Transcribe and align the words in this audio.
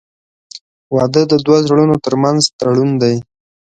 •واده 0.95 1.21
د 1.31 1.33
دوه 1.45 1.57
زړونو 1.67 1.95
تر 2.05 2.13
منځ 2.23 2.41
تړون 2.59 2.89
دی. 3.01 3.15